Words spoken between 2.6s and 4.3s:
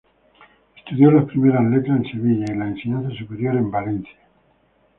enseñanza superior en Valencia.